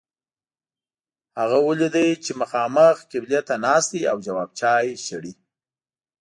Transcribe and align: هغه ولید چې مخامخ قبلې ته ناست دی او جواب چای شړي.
هغه 1.39 1.57
ولید 1.67 1.93
چې 2.25 2.31
مخامخ 2.41 2.95
قبلې 3.11 3.39
ته 3.47 3.55
ناست 3.65 3.89
دی 3.93 4.01
او 4.11 4.17
جواب 4.27 4.49
چای 4.59 4.87
شړي. 5.07 5.33